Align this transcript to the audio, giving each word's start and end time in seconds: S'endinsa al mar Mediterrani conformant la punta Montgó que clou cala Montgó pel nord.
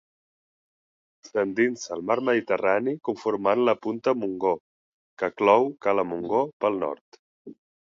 S'endinsa 1.27 1.91
al 1.97 2.01
mar 2.13 2.17
Mediterrani 2.31 2.95
conformant 3.11 3.63
la 3.71 3.77
punta 3.87 4.17
Montgó 4.25 4.57
que 5.23 5.35
clou 5.39 5.73
cala 5.89 6.11
Montgó 6.13 6.47
pel 6.65 6.87
nord. 6.87 7.25